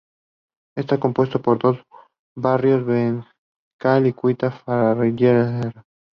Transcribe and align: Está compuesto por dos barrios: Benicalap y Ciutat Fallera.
Está 0.75 0.99
compuesto 0.99 1.39
por 1.43 1.59
dos 1.59 1.77
barrios: 2.35 2.83
Benicalap 2.83 4.07
y 4.07 4.13
Ciutat 4.19 4.53
Fallera. 4.65 5.71